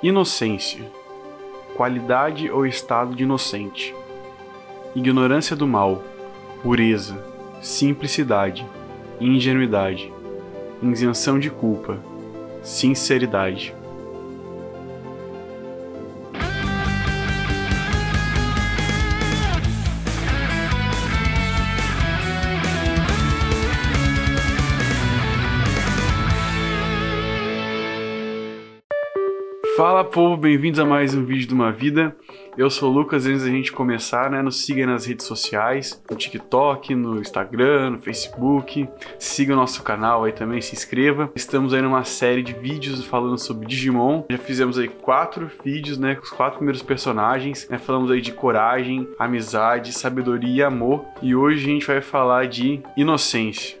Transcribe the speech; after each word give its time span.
Inocência. 0.00 0.88
Qualidade 1.74 2.48
ou 2.48 2.64
estado 2.64 3.16
de 3.16 3.24
inocente. 3.24 3.92
Ignorância 4.94 5.56
do 5.56 5.66
mal. 5.66 6.04
Pureza. 6.62 7.20
Simplicidade. 7.60 8.64
Ingenuidade. 9.20 10.12
Isenção 10.80 11.36
de 11.36 11.50
culpa. 11.50 11.98
Sinceridade. 12.62 13.74
Fala 29.78 30.02
povo, 30.02 30.36
bem-vindos 30.36 30.80
a 30.80 30.84
mais 30.84 31.14
um 31.14 31.24
vídeo 31.24 31.46
de 31.46 31.54
uma 31.54 31.70
vida. 31.70 32.12
Eu 32.56 32.68
sou 32.68 32.90
o 32.90 32.92
Lucas, 32.92 33.26
antes 33.26 33.44
da 33.44 33.48
gente 33.48 33.70
começar, 33.70 34.28
né, 34.28 34.42
nos 34.42 34.64
siga 34.64 34.84
nas 34.84 35.06
redes 35.06 35.24
sociais, 35.24 36.02
no 36.10 36.16
TikTok, 36.16 36.96
no 36.96 37.20
Instagram, 37.20 37.90
no 37.90 37.98
Facebook. 38.00 38.88
Siga 39.20 39.52
o 39.52 39.56
nosso 39.56 39.84
canal 39.84 40.24
aí 40.24 40.32
também, 40.32 40.60
se 40.60 40.74
inscreva. 40.74 41.30
Estamos 41.32 41.72
aí 41.72 41.80
numa 41.80 42.02
série 42.02 42.42
de 42.42 42.54
vídeos 42.54 43.04
falando 43.04 43.38
sobre 43.38 43.68
Digimon. 43.68 44.24
Já 44.28 44.38
fizemos 44.38 44.80
aí 44.80 44.88
quatro 44.88 45.48
vídeos, 45.64 45.96
né, 45.96 46.16
com 46.16 46.24
os 46.24 46.30
quatro 46.30 46.56
primeiros 46.56 46.82
personagens, 46.82 47.68
né, 47.70 47.78
falamos 47.78 48.10
aí 48.10 48.20
de 48.20 48.32
coragem, 48.32 49.06
amizade, 49.16 49.92
sabedoria 49.92 50.56
e 50.56 50.62
amor. 50.64 51.04
E 51.22 51.36
hoje 51.36 51.62
a 51.64 51.72
gente 51.72 51.86
vai 51.86 52.00
falar 52.00 52.48
de 52.48 52.82
inocência. 52.96 53.78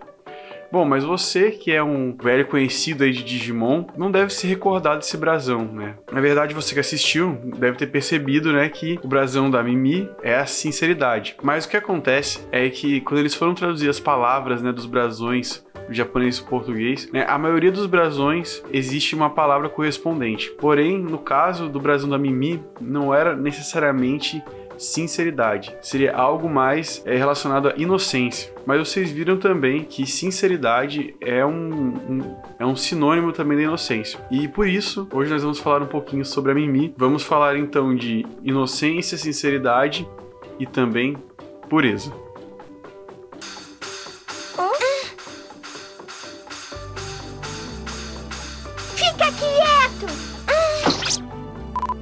Bom, 0.70 0.84
mas 0.84 1.02
você 1.02 1.50
que 1.50 1.72
é 1.72 1.82
um 1.82 2.14
velho 2.14 2.46
conhecido 2.46 3.02
aí 3.02 3.10
de 3.10 3.24
Digimon, 3.24 3.86
não 3.96 4.10
deve 4.10 4.32
se 4.32 4.46
recordar 4.46 4.98
desse 4.98 5.16
brasão, 5.16 5.64
né? 5.64 5.94
Na 6.12 6.20
verdade, 6.20 6.54
você 6.54 6.74
que 6.74 6.80
assistiu 6.80 7.38
deve 7.58 7.78
ter 7.78 7.86
percebido, 7.86 8.52
né, 8.52 8.68
que 8.68 8.98
o 9.02 9.08
brasão 9.08 9.50
da 9.50 9.62
Mimi 9.62 10.08
é 10.22 10.36
a 10.36 10.46
sinceridade. 10.46 11.36
Mas 11.42 11.64
o 11.64 11.68
que 11.70 11.76
acontece 11.76 12.46
é 12.52 12.68
que 12.68 13.00
quando 13.00 13.20
eles 13.20 13.34
foram 13.34 13.54
traduzir 13.54 13.88
as 13.88 13.98
palavras, 13.98 14.60
né, 14.60 14.70
dos 14.70 14.84
brasões 14.86 15.66
japonês 15.90 16.36
e 16.36 16.42
português, 16.42 17.10
né, 17.12 17.24
a 17.26 17.38
maioria 17.38 17.72
dos 17.72 17.86
brasões 17.86 18.62
existe 18.70 19.14
uma 19.14 19.30
palavra 19.30 19.70
correspondente. 19.70 20.50
Porém, 20.58 20.98
no 20.98 21.18
caso 21.18 21.68
do 21.68 21.80
brasão 21.80 22.10
da 22.10 22.18
Mimi, 22.18 22.62
não 22.78 23.14
era 23.14 23.34
necessariamente 23.34 24.42
sinceridade. 24.78 25.76
Seria 25.82 26.14
algo 26.14 26.48
mais 26.48 27.02
é, 27.04 27.16
relacionado 27.16 27.68
à 27.68 27.74
inocência. 27.76 28.52
Mas 28.64 28.78
vocês 28.78 29.10
viram 29.10 29.36
também 29.36 29.84
que 29.84 30.06
sinceridade 30.06 31.14
é 31.20 31.44
um, 31.44 31.52
um, 31.52 32.36
é 32.58 32.64
um 32.64 32.76
sinônimo 32.76 33.32
também 33.32 33.56
da 33.58 33.64
inocência. 33.64 34.18
E 34.30 34.46
por 34.48 34.68
isso, 34.68 35.08
hoje 35.12 35.30
nós 35.30 35.42
vamos 35.42 35.58
falar 35.58 35.82
um 35.82 35.86
pouquinho 35.86 36.24
sobre 36.24 36.52
a 36.52 36.54
Mimi. 36.54 36.94
Vamos 36.96 37.22
falar 37.22 37.56
então 37.56 37.94
de 37.94 38.24
inocência, 38.42 39.18
sinceridade 39.18 40.08
e 40.58 40.66
também 40.66 41.16
pureza. 41.68 42.12
Fica 48.96 49.32
quieto! 49.32 50.06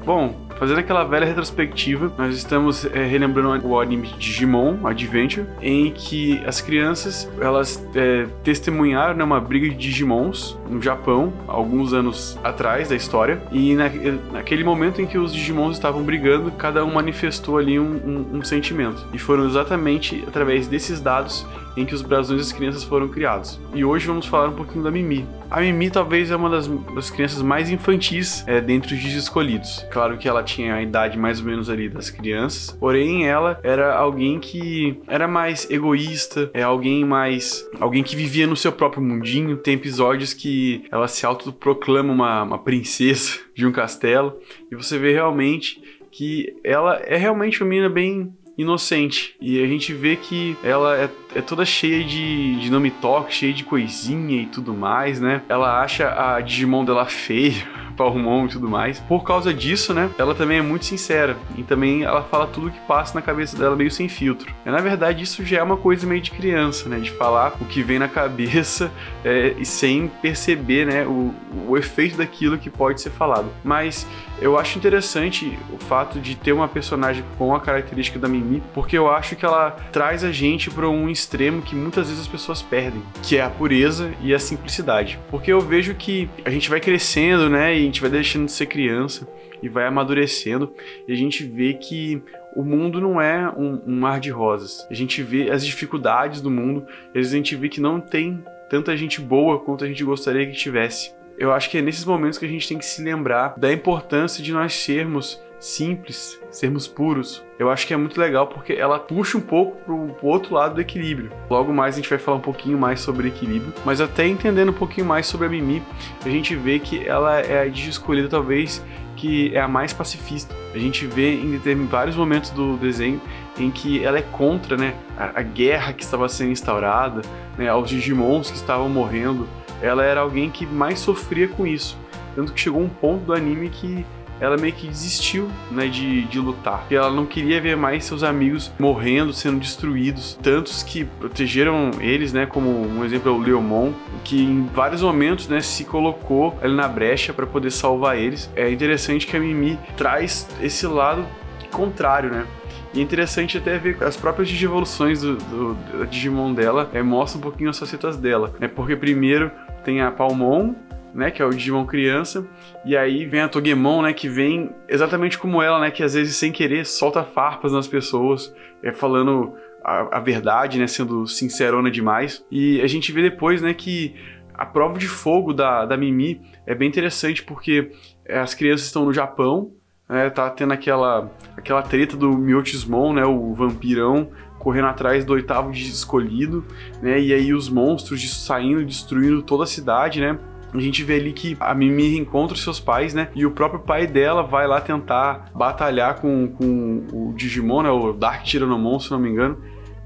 Bom, 0.05 0.46
Fazendo 0.59 0.79
aquela 0.79 1.05
velha 1.05 1.27
retrospectiva, 1.27 2.13
nós 2.17 2.35
estamos 2.35 2.85
é, 2.87 3.05
relembrando 3.05 3.67
o 3.67 3.79
anime 3.79 4.09
Digimon 4.19 4.87
Adventure, 4.87 5.47
em 5.61 5.91
que 5.91 6.43
as 6.47 6.61
crianças 6.61 7.31
elas 7.41 7.87
é, 7.95 8.27
testemunharam 8.43 9.15
né, 9.15 9.25
uma 9.25 9.41
briga 9.41 9.69
de 9.69 9.77
Digimons 9.77 10.59
no 10.69 10.81
Japão, 10.81 11.33
alguns 11.47 11.93
anos 11.93 12.39
atrás 12.43 12.89
da 12.89 12.97
história, 12.97 13.41
e 13.53 13.75
na, 13.75 13.89
naquele 14.33 14.65
momento 14.65 15.01
em 15.01 15.07
que 15.07 15.19
os 15.19 15.33
Digimons 15.33 15.77
estavam 15.77 16.03
brigando, 16.03 16.51
cada 16.53 16.85
um 16.85 16.93
manifestou 16.93 17.59
ali 17.59 17.79
um, 17.79 17.85
um, 17.85 18.39
um 18.39 18.45
sentimento. 18.45 19.07
E 19.13 19.19
foram 19.19 19.47
exatamente 19.47 20.25
através 20.27 20.67
desses 20.67 21.01
dados 21.01 21.47
em 21.77 21.85
que 21.85 21.95
os 21.95 22.03
brasões 22.03 22.41
das 22.41 22.53
crianças 22.53 22.83
foram 22.83 23.09
criados. 23.09 23.61
E 23.75 23.85
hoje 23.85 24.07
vamos 24.07 24.27
falar 24.27 24.49
um 24.49 24.55
pouquinho 24.55 24.83
da 24.83 24.91
Mimi. 24.91 25.27
A 25.51 25.61
Mimi 25.61 25.91
talvez 25.91 26.31
é 26.31 26.37
uma 26.37 26.51
das, 26.51 26.67
das 26.67 27.11
crianças 27.11 27.43
mais 27.43 27.71
infantis 27.71 28.45
é, 28.47 28.61
dentre 28.61 28.95
os 28.95 29.05
escolhidos. 29.05 29.87
Claro 29.91 30.17
que 30.17 30.29
ela 30.29 30.43
tinha 30.43 30.75
a 30.75 30.83
idade 30.83 31.19
mais 31.19 31.41
ou 31.41 31.47
menos 31.47 31.71
ali 31.71 31.89
das 31.89 32.11
crianças, 32.11 32.73
porém 32.73 33.27
ela 33.27 33.61
era 33.63 33.95
alguém 33.95 34.41
que 34.41 35.01
era 35.07 35.29
mais 35.29 35.71
egoísta, 35.71 36.51
é 36.53 36.63
alguém 36.63 37.05
mais 37.05 37.69
alguém 37.79 38.03
que 38.03 38.17
vivia 38.17 38.47
no 38.47 38.57
seu 38.57 38.73
próprio 38.73 39.03
mundinho. 39.03 39.57
Tem 39.57 39.75
episódios 39.75 40.33
que 40.33 40.85
ela 40.91 41.09
se 41.09 41.25
autoproclama 41.25 42.13
uma, 42.13 42.43
uma 42.43 42.59
princesa 42.59 43.39
de 43.55 43.67
um 43.67 43.73
castelo 43.73 44.37
e 44.71 44.77
você 44.77 44.99
vê 44.99 45.13
realmente 45.13 45.83
que 46.11 46.57
ela 46.65 46.97
é 47.05 47.17
realmente 47.17 47.63
uma 47.63 47.69
menina 47.69 47.89
bem 47.89 48.33
inocente. 48.57 49.37
E 49.41 49.63
a 49.63 49.67
gente 49.67 49.93
vê 49.93 50.17
que 50.17 50.57
ela 50.65 50.97
é, 50.97 51.11
é 51.37 51.43
toda 51.43 51.65
cheia 51.65 52.03
de, 52.03 52.57
de 52.57 52.71
nome 52.71 52.91
toque, 52.91 53.35
cheia 53.35 53.53
de 53.53 53.63
coisinha 53.63 54.43
e 54.43 54.47
tudo 54.47 54.73
mais, 54.73 55.21
né? 55.21 55.43
Ela 55.49 55.83
acha 55.83 56.09
a 56.09 56.41
Digimon 56.41 56.85
dela 56.85 57.07
feia. 57.07 57.67
Palmon 57.97 58.45
e 58.45 58.49
tudo 58.49 58.69
mais. 58.69 59.01
Por 59.01 59.25
causa 59.25 59.53
disso, 59.53 59.93
né, 59.95 60.11
ela 60.19 60.35
também 60.35 60.59
é 60.59 60.63
muito 60.63 60.85
sincera 60.85 61.37
e 61.57 61.63
também 61.63 62.05
ela 62.05 62.23
fala 62.23 62.47
tudo 62.47 62.71
que 62.71 62.79
passa 62.81 63.15
na 63.15 63.23
cabeça 63.23 63.57
dela 63.57 63.75
meio 63.75 63.91
sem 63.91 64.09
filtro. 64.09 64.55
E, 64.65 64.71
na 64.71 64.81
verdade, 64.81 65.25
isso 65.25 65.45
já 65.45 65.59
é 65.59 65.63
uma 65.63 65.77
coisa 65.77 66.07
meio 66.07 66.21
de 66.21 66.31
criança, 66.31 66.89
né, 66.89 66.99
de 66.99 67.11
falar 67.13 67.57
o 67.61 67.65
que 67.65 67.83
vem 67.83 67.99
na 67.99 68.09
cabeça 68.09 68.91
é, 69.25 69.55
e 69.59 69.65
sem 69.65 70.09
perceber, 70.21 70.87
né, 70.87 71.07
o, 71.07 71.35
o 71.67 71.77
efeito 71.77 72.19
daquilo 72.19 72.59
que 72.59 72.69
pode 72.69 73.01
ser 73.01 73.11
falado. 73.11 73.49
Mas 73.65 74.07
eu 74.41 74.59
acho 74.59 74.79
interessante 74.79 75.59
o 75.73 75.79
fato 75.79 76.21
de 76.21 76.35
ter 76.35 76.53
uma 76.53 76.69
personagem 76.69 77.25
com 77.39 77.55
a 77.55 77.61
característica 77.61 78.19
da 78.19 78.29
Mimi, 78.29 78.63
porque 78.75 78.97
eu 78.99 79.11
acho 79.11 79.35
que 79.35 79.45
ela 79.45 79.71
traz 79.91 80.23
a 80.23 80.31
gente 80.31 80.71
para 80.71 80.89
um 80.89 81.09
extremo 81.27 81.61
que 81.61 81.75
muitas 81.75 82.07
vezes 82.09 82.23
as 82.23 82.29
pessoas 82.29 82.63
perdem, 82.63 83.03
que 83.23 83.37
é 83.37 83.43
a 83.43 83.51
pureza 83.51 84.15
e 84.23 84.33
a 84.33 84.39
simplicidade. 84.39 85.19
Porque 85.29 85.53
eu 85.53 85.61
vejo 85.61 85.95
que 85.95 86.31
a 86.45 86.51
gente 86.51 86.71
vai 86.71 86.81
crescendo, 86.81 87.51
né, 87.51 87.75
e 87.75 87.79
a 87.79 87.83
gente 87.83 88.01
vai 88.01 88.09
deixando 88.09 88.47
de 88.47 88.53
ser 88.53 88.67
criança 88.67 89.29
e 89.61 89.69
vai 89.69 89.87
amadurecendo, 89.87 90.73
e 91.09 91.13
a 91.13 91.17
gente 91.17 91.43
vê 91.43 91.75
que 91.75 92.23
o 92.55 92.63
mundo 92.63 93.01
não 93.01 93.21
é 93.21 93.49
um, 93.51 93.83
um 93.87 94.01
mar 94.01 94.21
de 94.21 94.31
rosas. 94.31 94.87
A 94.89 94.95
gente 94.95 95.23
vê 95.23 95.51
as 95.51 95.67
dificuldades 95.67 96.41
do 96.41 96.51
mundo, 96.51 96.87
a 97.15 97.21
gente 97.21 97.57
vê 97.57 97.69
que 97.69 97.81
não 97.81 98.01
tem 98.01 98.45
tanta 98.71 98.97
gente 98.97 99.21
boa 99.21 99.59
quanto 99.59 99.85
a 99.85 99.89
gente 99.89 100.03
gostaria 100.05 100.47
que 100.47 100.53
tivesse 100.53 101.17
eu 101.39 101.53
acho 101.53 101.69
que 101.69 101.79
é 101.79 101.83
nesses 101.83 102.05
momentos 102.05 102.39
que 102.39 102.47
a 102.47 102.49
gente 102.49 102.67
tem 102.67 102.79
que 102.79 102.87
se 102.87 103.03
lembrar 103.03 103.55
da 103.59 103.71
importância 103.73 104.43
de 104.43 104.53
nós 104.53 104.73
sermos 104.73 105.39
simples, 105.67 106.41
sermos 106.51 106.87
puros. 106.87 107.45
Eu 107.59 107.69
acho 107.71 107.87
que 107.87 107.93
é 107.93 107.97
muito 107.97 108.21
legal 108.21 108.47
porque 108.47 108.73
ela 108.73 108.99
puxa 108.99 109.37
um 109.37 109.41
pouco 109.41 109.77
pro, 109.85 110.09
pro, 110.15 110.29
outro 110.29 110.55
lado 110.55 110.77
do 110.77 110.81
equilíbrio. 110.81 111.31
Logo 111.51 111.73
mais 111.73 111.95
a 111.95 111.97
gente 111.99 112.09
vai 112.09 112.19
falar 112.19 112.37
um 112.37 112.43
pouquinho 112.43 112.79
mais 112.79 113.01
sobre 113.01 113.29
equilíbrio, 113.29 113.73
mas 113.85 114.01
até 114.01 114.27
entendendo 114.27 114.71
um 114.71 114.75
pouquinho 114.75 115.07
mais 115.07 115.27
sobre 115.27 115.47
a 115.47 115.51
Mimi, 115.51 115.83
a 116.25 116.29
gente 116.29 116.55
vê 116.55 116.79
que 116.79 117.07
ela 117.07 117.41
é 117.41 117.63
a 117.63 117.69
de 117.69 117.91
escolhida 117.91 118.29
talvez 118.29 118.83
que 119.17 119.55
é 119.57 119.61
a 119.61 119.67
mais 119.67 119.93
pacifista. 119.93 120.55
A 120.75 120.79
gente 120.79 121.07
vê 121.07 121.35
em 121.35 121.87
vários 121.87 122.15
momentos 122.15 122.51
do 122.51 122.77
desenho 122.77 123.21
em 123.59 123.71
que 123.71 124.05
ela 124.05 124.19
é 124.19 124.23
contra 124.23 124.77
né, 124.77 124.95
a, 125.17 125.41
a 125.41 125.43
guerra 125.43 125.93
que 125.93 126.05
estava 126.05 126.29
sendo 126.29 126.53
instaurada, 126.53 127.23
né, 127.57 127.69
aos 127.69 127.89
Digimons 127.89 128.51
que 128.51 128.57
estavam 128.57 128.89
morrendo, 128.89 129.49
ela 129.83 130.05
era 130.05 130.21
alguém 130.21 130.51
que 130.51 130.67
mais 130.67 130.99
sofria 130.99 131.49
com 131.49 131.67
isso. 131.67 131.99
Tanto 132.35 132.53
que 132.53 132.61
chegou 132.61 132.83
um 132.83 132.89
ponto 132.89 133.25
do 133.25 133.33
anime 133.33 133.71
que 133.71 134.05
ela 134.41 134.57
meio 134.57 134.73
que 134.73 134.87
desistiu, 134.87 135.49
né, 135.71 135.89
de, 135.89 136.23
de 136.25 136.39
lutar. 136.39 136.81
Porque 136.81 136.95
ela 136.95 137.11
não 137.11 137.27
queria 137.27 137.61
ver 137.61 137.77
mais 137.77 138.05
seus 138.05 138.23
amigos 138.23 138.71
morrendo, 138.79 139.33
sendo 139.33 139.59
destruídos. 139.59 140.39
Tantos 140.43 140.83
que 140.83 141.05
protegeram 141.05 141.91
eles, 142.01 142.33
né, 142.33 142.47
como 142.47 142.71
um 142.71 143.05
exemplo 143.05 143.31
é 143.31 143.35
o 143.35 143.39
Leomon, 143.39 143.93
que 144.25 144.43
em 144.43 144.67
vários 144.67 145.03
momentos, 145.03 145.49
né, 145.49 145.61
se 145.61 145.85
colocou 145.85 146.59
ali 146.63 146.75
na 146.75 146.89
brecha 146.89 147.33
para 147.33 147.47
poder 147.47 147.71
salvar 147.71 148.19
eles. 148.19 148.51
É 148.55 148.71
interessante 148.71 149.27
que 149.27 149.37
a 149.37 149.41
Mimi 149.41 149.79
traz 149.97 150.49
esse 150.61 150.87
lado 150.87 151.27
contrário, 151.71 152.31
né? 152.31 152.47
E 152.95 153.01
é 153.01 153.03
interessante 153.03 153.59
até 153.59 153.79
ver 153.79 154.03
as 154.03 154.17
próprias 154.17 154.49
digievoluções 154.49 155.21
do, 155.21 155.37
do, 155.37 155.75
do 155.75 156.07
Digimon 156.07 156.55
dela, 156.55 156.89
é, 156.95 157.03
mostra 157.03 157.39
um 157.39 157.43
pouquinho 157.43 157.69
as 157.69 157.79
facetas 157.79 158.17
dela, 158.17 158.55
né? 158.59 158.69
Porque 158.69 158.97
primeiro 158.97 159.51
tem 159.85 160.01
a 160.01 160.11
Palmon, 160.11 160.75
né, 161.17 161.31
que 161.31 161.41
é 161.41 161.45
o 161.45 161.51
Digimon 161.51 161.87
criança, 161.87 162.47
e 162.85 162.97
aí 162.97 163.25
vem 163.25 163.41
a 163.41 163.49
Togemon, 163.49 164.03
né, 164.03 164.13
que 164.13 164.29
vem 164.29 164.71
exatamente 164.87 165.39
como 165.39 165.63
ela, 165.63 165.81
né, 165.81 165.91
que 165.91 166.03
às 166.03 166.13
vezes 166.13 166.37
sem 166.37 166.53
querer 166.53 166.85
solta 166.85 167.25
farpas 167.25 167.73
nas 167.73 167.89
pessoas, 167.89 168.55
é, 168.83 168.93
falando 168.93 169.55
a, 169.83 170.19
a 170.19 170.21
verdade, 170.21 170.79
né, 170.79 170.87
sendo 170.87 171.27
sincerona 171.27 171.91
demais. 171.91 172.45
E 172.51 172.81
a 172.83 172.87
gente 172.87 173.11
vê 173.13 173.23
depois, 173.23 173.63
né, 173.63 173.73
que 173.73 174.15
a 174.53 174.67
prova 174.67 174.99
de 174.99 175.09
fogo 175.09 175.55
da, 175.55 175.87
da 175.87 175.97
Mimi 175.97 176.41
é 176.67 176.75
bem 176.75 176.89
interessante 176.89 177.43
porque 177.43 177.93
é, 178.27 178.39
as 178.39 178.55
crianças 178.55 178.87
estão 178.87 179.07
no 179.07 179.13
Japão, 179.13 179.73
né, 180.07 180.29
tá 180.29 180.51
tendo 180.51 180.75
aquela, 180.75 181.33
aquela 181.57 181.83
treta 181.83 182.15
do 182.15 182.37
Miotismon, 182.37 183.15
né, 183.15 183.25
o 183.25 183.55
vampirão, 183.55 184.31
correndo 184.59 184.89
atrás 184.89 185.25
do 185.25 185.33
oitavo 185.33 185.71
escolhido, 185.71 186.65
né? 187.01 187.21
E 187.21 187.33
aí 187.33 187.55
os 187.55 187.69
monstros 187.69 188.45
saindo, 188.45 188.85
destruindo 188.85 189.41
toda 189.41 189.63
a 189.63 189.67
cidade, 189.67 190.21
né? 190.21 190.37
A 190.75 190.79
gente 190.81 191.03
vê 191.03 191.17
ali 191.17 191.33
que 191.33 191.57
a 191.61 191.75
Mimi 191.75 192.09
reencontra 192.11 192.55
os 192.55 192.63
seus 192.63 192.79
pais, 192.81 193.15
né? 193.15 193.29
E 193.35 193.47
o 193.47 193.51
próprio 193.51 193.81
pai 193.81 194.07
dela 194.07 194.43
vai 194.43 194.67
lá 194.67 194.81
tentar 194.81 195.51
batalhar 195.55 196.17
com, 196.17 196.49
com 196.49 197.07
o 197.13 197.33
Digimon, 197.35 197.83
né? 197.83 197.91
O 197.91 198.13
Dark 198.13 198.45
Tyrannomon, 198.45 198.99
se 199.01 199.11
não 199.11 199.19
me 199.19 199.31
engano. 199.31 199.59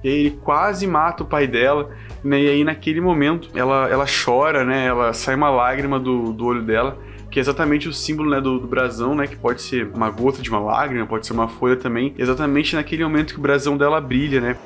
E 0.03 0.09
aí 0.09 0.15
ele 0.15 0.31
quase 0.31 0.87
mata 0.87 1.23
o 1.23 1.27
pai 1.27 1.47
dela, 1.47 1.91
né? 2.23 2.41
E 2.41 2.49
aí 2.49 2.65
naquele 2.65 3.01
momento 3.01 3.49
ela, 3.55 3.89
ela 3.89 4.07
chora, 4.07 4.65
né? 4.65 4.87
Ela 4.87 5.13
sai 5.13 5.35
uma 5.35 5.51
lágrima 5.51 5.99
do, 5.99 6.33
do 6.33 6.45
olho 6.45 6.63
dela 6.63 6.99
que 7.31 7.39
é 7.39 7.41
exatamente 7.41 7.89
o 7.89 7.93
símbolo 7.93 8.29
né, 8.29 8.41
do, 8.41 8.59
do, 8.59 8.67
brasão, 8.67 9.15
né, 9.15 9.27
que 9.27 9.37
pode 9.37 9.63
ser 9.63 9.89
uma 9.95 10.11
gota 10.11 10.43
de 10.43 10.51
uma 10.51 10.59
lágrima, 10.59 11.07
pode 11.07 11.27
ser 11.27 11.33
uma 11.33 11.47
folha 11.47 11.77
também, 11.77 12.13
exatamente 12.19 12.75
naquele 12.75 13.05
momento 13.05 13.33
que 13.33 13.39
o 13.39 13.43
brasão 13.43 13.77
dela 13.77 14.01
brilha, 14.01 14.41
né. 14.41 14.57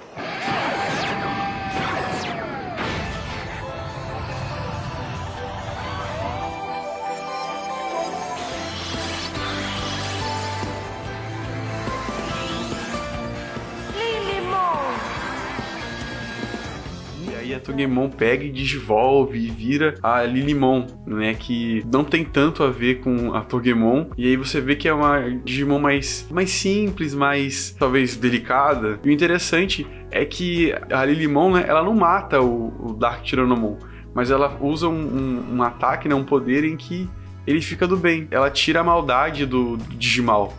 Togemon 17.61 18.09
pega 18.11 18.45
e 18.45 18.51
desenvolve 18.51 19.39
e 19.39 19.51
vira 19.51 19.95
a 20.03 20.23
Lilimon, 20.23 20.87
né? 21.07 21.35
Que 21.35 21.85
não 21.91 22.05
tem 22.05 22.25
tanto 22.25 22.63
a 22.63 22.71
ver 22.71 23.01
com 23.01 23.35
a 23.35 23.41
Togemon. 23.41 24.07
E 24.17 24.27
aí 24.27 24.37
você 24.37 24.61
vê 24.61 24.77
que 24.77 24.89
é 24.89 24.95
uma 24.95 25.21
Digimon 25.45 25.79
mais, 25.79 26.27
mais 26.31 26.51
simples, 26.51 27.15
mais 27.15 27.75
talvez 27.79 28.17
delicada. 28.17 28.99
E 29.05 29.09
o 29.09 29.13
interessante 29.13 29.87
é 30.11 30.25
que 30.25 30.75
a 30.91 31.05
Lilimon, 31.05 31.53
né? 31.53 31.65
Ela 31.67 31.83
não 31.83 31.95
mata 31.95 32.41
o, 32.41 32.91
o 32.91 32.93
Dark 32.93 33.25
Tyrannomon, 33.25 33.79
mas 34.15 34.31
ela 34.31 34.57
usa 34.61 34.89
um, 34.89 34.93
um, 34.93 35.57
um 35.57 35.63
ataque, 35.63 36.09
né? 36.09 36.15
Um 36.15 36.25
poder 36.25 36.65
em 36.65 36.77
que 36.77 37.09
ele 37.47 37.61
fica 37.61 37.87
do 37.87 37.97
bem. 37.97 38.27
Ela 38.31 38.51
tira 38.51 38.81
a 38.81 38.85
maldade 38.85 39.47
do, 39.47 39.77
do 39.77 39.95
Digimal. 39.97 40.55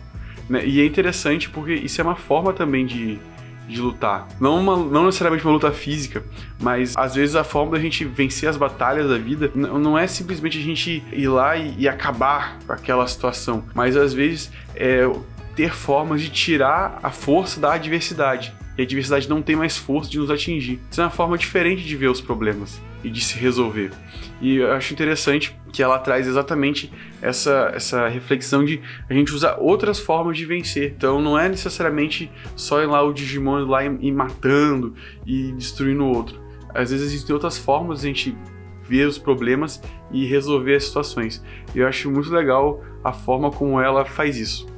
Né? 0.48 0.64
E 0.64 0.80
é 0.80 0.86
interessante 0.86 1.50
porque 1.50 1.74
isso 1.74 2.00
é 2.00 2.04
uma 2.04 2.16
forma 2.16 2.52
também 2.52 2.86
de 2.86 3.18
de 3.68 3.80
lutar. 3.80 4.28
Não, 4.40 4.58
uma, 4.58 4.76
não 4.76 5.06
necessariamente 5.06 5.44
uma 5.44 5.52
luta 5.52 5.70
física, 5.72 6.24
mas 6.60 6.96
às 6.96 7.14
vezes 7.14 7.34
a 7.34 7.44
forma 7.44 7.72
da 7.72 7.78
gente 7.78 8.04
vencer 8.04 8.48
as 8.48 8.56
batalhas 8.56 9.08
da 9.08 9.18
vida 9.18 9.50
não 9.54 9.98
é 9.98 10.06
simplesmente 10.06 10.58
a 10.58 10.62
gente 10.62 11.02
ir 11.12 11.28
lá 11.28 11.56
e, 11.56 11.74
e 11.78 11.88
acabar 11.88 12.58
com 12.66 12.72
aquela 12.72 13.06
situação, 13.06 13.64
mas 13.74 13.96
às 13.96 14.12
vezes 14.12 14.50
é 14.74 15.08
ter 15.54 15.72
formas 15.74 16.20
de 16.20 16.28
tirar 16.28 16.98
a 17.02 17.10
força 17.10 17.58
da 17.58 17.72
adversidade. 17.72 18.52
E 18.76 18.82
a 18.82 18.84
adversidade 18.84 19.28
não 19.28 19.40
tem 19.40 19.56
mais 19.56 19.76
força 19.76 20.10
de 20.10 20.18
nos 20.18 20.30
atingir. 20.30 20.78
Isso 20.90 21.00
é 21.00 21.04
uma 21.04 21.10
forma 21.10 21.38
diferente 21.38 21.82
de 21.82 21.96
ver 21.96 22.08
os 22.08 22.20
problemas 22.20 22.78
e 23.06 23.10
de 23.10 23.20
se 23.20 23.38
resolver. 23.38 23.92
E 24.40 24.56
eu 24.56 24.72
acho 24.72 24.92
interessante 24.92 25.56
que 25.72 25.80
ela 25.80 25.96
traz 25.98 26.26
exatamente 26.26 26.92
essa, 27.22 27.70
essa 27.72 28.08
reflexão 28.08 28.64
de 28.64 28.82
a 29.08 29.14
gente 29.14 29.32
usar 29.32 29.58
outras 29.60 30.00
formas 30.00 30.36
de 30.36 30.44
vencer. 30.44 30.92
Então 30.96 31.22
não 31.22 31.38
é 31.38 31.48
necessariamente 31.48 32.30
só 32.56 32.82
ir 32.82 32.86
lá 32.86 33.00
o 33.02 33.12
Digimon 33.12 33.60
ir 33.60 33.64
lá 33.64 33.84
e, 33.84 33.96
e 34.00 34.12
matando 34.12 34.94
e 35.24 35.52
destruindo 35.52 36.02
o 36.02 36.14
outro. 36.14 36.40
Às 36.74 36.90
vezes 36.90 37.06
existem 37.06 37.32
outras 37.32 37.56
formas 37.56 38.00
de 38.00 38.06
a 38.06 38.08
gente 38.08 38.36
ver 38.82 39.06
os 39.06 39.18
problemas 39.18 39.80
e 40.10 40.26
resolver 40.26 40.74
as 40.74 40.84
situações. 40.84 41.42
E 41.74 41.78
eu 41.78 41.86
acho 41.86 42.10
muito 42.10 42.30
legal 42.30 42.84
a 43.04 43.12
forma 43.12 43.52
como 43.52 43.80
ela 43.80 44.04
faz 44.04 44.36
isso 44.36 44.75